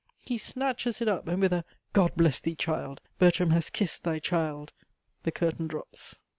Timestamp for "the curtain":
5.21-5.67